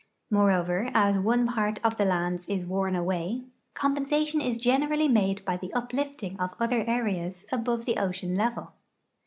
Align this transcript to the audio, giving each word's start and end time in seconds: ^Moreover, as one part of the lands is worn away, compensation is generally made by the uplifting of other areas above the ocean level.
^Moreover, 0.33 0.89
as 0.95 1.19
one 1.19 1.45
part 1.45 1.79
of 1.83 1.97
the 1.97 2.05
lands 2.05 2.47
is 2.47 2.65
worn 2.65 2.95
away, 2.95 3.43
compensation 3.75 4.41
is 4.41 4.57
generally 4.57 5.07
made 5.07 5.45
by 5.45 5.57
the 5.57 5.71
uplifting 5.75 6.39
of 6.39 6.55
other 6.59 6.83
areas 6.87 7.45
above 7.51 7.85
the 7.85 7.97
ocean 7.99 8.35
level. 8.35 8.71